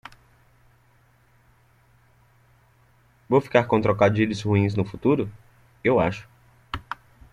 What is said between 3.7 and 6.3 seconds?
trocadilhos ruins no futuro?, eu acho.